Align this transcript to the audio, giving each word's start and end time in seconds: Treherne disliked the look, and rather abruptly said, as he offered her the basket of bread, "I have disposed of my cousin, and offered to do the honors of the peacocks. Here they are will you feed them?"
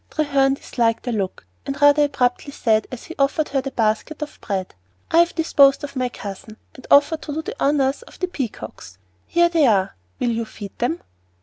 Treherne 0.09 0.55
disliked 0.55 1.03
the 1.03 1.11
look, 1.11 1.45
and 1.63 1.79
rather 1.79 2.05
abruptly 2.05 2.51
said, 2.51 2.87
as 2.91 3.03
he 3.03 3.13
offered 3.19 3.49
her 3.49 3.61
the 3.61 3.69
basket 3.69 4.23
of 4.23 4.41
bread, 4.41 4.73
"I 5.11 5.19
have 5.19 5.35
disposed 5.35 5.83
of 5.83 5.95
my 5.95 6.09
cousin, 6.09 6.57
and 6.73 6.87
offered 6.89 7.21
to 7.21 7.33
do 7.33 7.43
the 7.43 7.63
honors 7.63 8.01
of 8.01 8.17
the 8.17 8.27
peacocks. 8.27 8.97
Here 9.27 9.47
they 9.49 9.67
are 9.67 9.95
will 10.19 10.31
you 10.31 10.45
feed 10.45 10.75
them?" 10.79 11.03